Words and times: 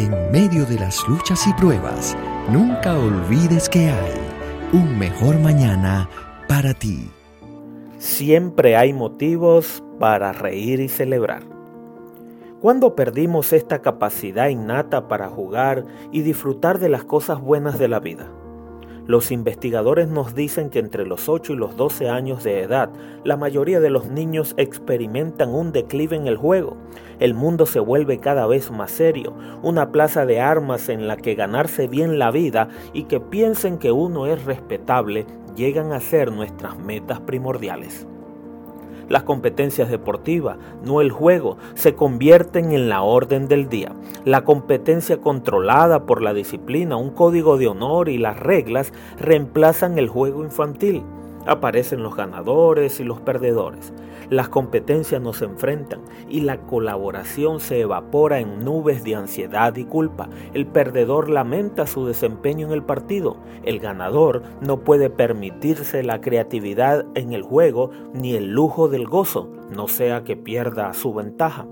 En 0.00 0.32
medio 0.32 0.64
de 0.64 0.78
las 0.78 1.06
luchas 1.06 1.46
y 1.46 1.52
pruebas, 1.52 2.16
nunca 2.48 2.98
olvides 2.98 3.68
que 3.68 3.90
hay 3.90 4.14
un 4.72 4.98
mejor 4.98 5.38
mañana 5.38 6.08
para 6.48 6.72
ti. 6.72 7.10
Siempre 7.98 8.76
hay 8.76 8.94
motivos 8.94 9.84
para 9.98 10.32
reír 10.32 10.80
y 10.80 10.88
celebrar. 10.88 11.42
¿Cuándo 12.62 12.96
perdimos 12.96 13.52
esta 13.52 13.82
capacidad 13.82 14.48
innata 14.48 15.06
para 15.06 15.28
jugar 15.28 15.84
y 16.10 16.22
disfrutar 16.22 16.78
de 16.78 16.88
las 16.88 17.04
cosas 17.04 17.38
buenas 17.38 17.78
de 17.78 17.88
la 17.88 18.00
vida? 18.00 18.26
Los 19.10 19.32
investigadores 19.32 20.06
nos 20.06 20.36
dicen 20.36 20.70
que 20.70 20.78
entre 20.78 21.04
los 21.04 21.28
8 21.28 21.54
y 21.54 21.56
los 21.56 21.76
12 21.76 22.08
años 22.08 22.44
de 22.44 22.62
edad, 22.62 22.90
la 23.24 23.36
mayoría 23.36 23.80
de 23.80 23.90
los 23.90 24.06
niños 24.06 24.54
experimentan 24.56 25.52
un 25.52 25.72
declive 25.72 26.14
en 26.14 26.28
el 26.28 26.36
juego. 26.36 26.76
El 27.18 27.34
mundo 27.34 27.66
se 27.66 27.80
vuelve 27.80 28.20
cada 28.20 28.46
vez 28.46 28.70
más 28.70 28.92
serio, 28.92 29.34
una 29.64 29.90
plaza 29.90 30.26
de 30.26 30.38
armas 30.38 30.88
en 30.88 31.08
la 31.08 31.16
que 31.16 31.34
ganarse 31.34 31.88
bien 31.88 32.20
la 32.20 32.30
vida 32.30 32.68
y 32.92 33.06
que 33.06 33.18
piensen 33.18 33.78
que 33.78 33.90
uno 33.90 34.28
es 34.28 34.44
respetable 34.44 35.26
llegan 35.56 35.90
a 35.92 35.98
ser 35.98 36.30
nuestras 36.30 36.78
metas 36.78 37.18
primordiales. 37.18 38.06
Las 39.10 39.24
competencias 39.24 39.90
deportivas, 39.90 40.56
no 40.84 41.00
el 41.00 41.10
juego, 41.10 41.58
se 41.74 41.96
convierten 41.96 42.70
en 42.70 42.88
la 42.88 43.02
orden 43.02 43.48
del 43.48 43.68
día. 43.68 43.92
La 44.24 44.44
competencia 44.44 45.20
controlada 45.20 46.06
por 46.06 46.22
la 46.22 46.32
disciplina, 46.32 46.94
un 46.94 47.10
código 47.10 47.58
de 47.58 47.66
honor 47.66 48.08
y 48.08 48.18
las 48.18 48.38
reglas 48.38 48.92
reemplazan 49.18 49.98
el 49.98 50.08
juego 50.08 50.44
infantil. 50.44 51.02
Aparecen 51.46 52.02
los 52.02 52.16
ganadores 52.16 53.00
y 53.00 53.04
los 53.04 53.20
perdedores. 53.20 53.92
Las 54.28 54.48
competencias 54.48 55.20
nos 55.20 55.42
enfrentan 55.42 56.02
y 56.28 56.42
la 56.42 56.60
colaboración 56.60 57.60
se 57.60 57.80
evapora 57.80 58.38
en 58.38 58.64
nubes 58.64 59.02
de 59.02 59.16
ansiedad 59.16 59.74
y 59.76 59.84
culpa. 59.84 60.28
El 60.54 60.66
perdedor 60.66 61.30
lamenta 61.30 61.86
su 61.86 62.06
desempeño 62.06 62.68
en 62.68 62.72
el 62.72 62.84
partido. 62.84 63.38
El 63.64 63.80
ganador 63.80 64.42
no 64.60 64.80
puede 64.80 65.10
permitirse 65.10 66.02
la 66.02 66.20
creatividad 66.20 67.06
en 67.14 67.32
el 67.32 67.42
juego 67.42 67.90
ni 68.12 68.34
el 68.34 68.52
lujo 68.52 68.88
del 68.88 69.06
gozo, 69.06 69.50
no 69.70 69.88
sea 69.88 70.22
que 70.22 70.36
pierda 70.36 70.92
su 70.92 71.14
ventaja. 71.14 71.66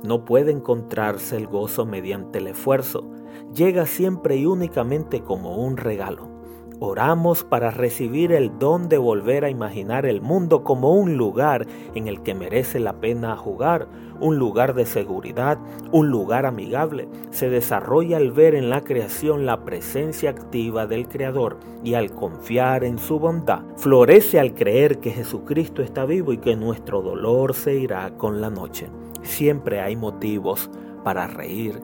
No 0.00 0.24
puede 0.24 0.52
encontrarse 0.52 1.36
el 1.36 1.48
gozo 1.48 1.84
mediante 1.84 2.38
el 2.38 2.46
esfuerzo. 2.46 3.10
Llega 3.52 3.86
siempre 3.86 4.36
y 4.36 4.46
únicamente 4.46 5.22
como 5.22 5.56
un 5.56 5.76
regalo. 5.76 6.37
Oramos 6.80 7.42
para 7.42 7.72
recibir 7.72 8.30
el 8.30 8.56
don 8.60 8.88
de 8.88 8.98
volver 8.98 9.44
a 9.44 9.50
imaginar 9.50 10.06
el 10.06 10.20
mundo 10.20 10.62
como 10.62 10.92
un 10.92 11.16
lugar 11.16 11.66
en 11.96 12.06
el 12.06 12.22
que 12.22 12.36
merece 12.36 12.78
la 12.78 13.00
pena 13.00 13.36
jugar, 13.36 13.88
un 14.20 14.38
lugar 14.38 14.74
de 14.74 14.86
seguridad, 14.86 15.58
un 15.90 16.08
lugar 16.10 16.46
amigable. 16.46 17.08
Se 17.30 17.50
desarrolla 17.50 18.16
al 18.18 18.30
ver 18.30 18.54
en 18.54 18.70
la 18.70 18.82
creación 18.82 19.44
la 19.44 19.64
presencia 19.64 20.30
activa 20.30 20.86
del 20.86 21.08
Creador 21.08 21.58
y 21.82 21.94
al 21.94 22.12
confiar 22.12 22.84
en 22.84 22.98
su 22.98 23.18
bondad. 23.18 23.62
Florece 23.76 24.38
al 24.38 24.54
creer 24.54 24.98
que 25.00 25.10
Jesucristo 25.10 25.82
está 25.82 26.04
vivo 26.04 26.32
y 26.32 26.38
que 26.38 26.54
nuestro 26.54 27.02
dolor 27.02 27.54
se 27.54 27.74
irá 27.74 28.16
con 28.16 28.40
la 28.40 28.50
noche. 28.50 28.86
Siempre 29.22 29.80
hay 29.80 29.96
motivos 29.96 30.70
para 31.02 31.26
reír 31.26 31.80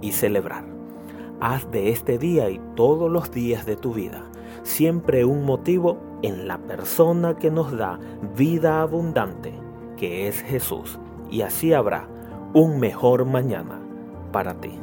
y 0.00 0.12
celebrar. 0.12 0.64
Haz 1.38 1.70
de 1.70 1.90
este 1.90 2.16
día 2.16 2.48
y 2.48 2.58
todos 2.74 3.10
los 3.10 3.30
días 3.30 3.66
de 3.66 3.76
tu 3.76 3.92
vida 3.92 4.24
siempre 4.68 5.24
un 5.24 5.44
motivo 5.44 5.98
en 6.22 6.46
la 6.46 6.58
persona 6.58 7.36
que 7.36 7.50
nos 7.50 7.76
da 7.76 7.98
vida 8.36 8.82
abundante, 8.82 9.54
que 9.96 10.28
es 10.28 10.42
Jesús. 10.42 10.98
Y 11.30 11.40
así 11.40 11.72
habrá 11.72 12.06
un 12.52 12.78
mejor 12.78 13.24
mañana 13.24 13.80
para 14.30 14.60
ti. 14.60 14.78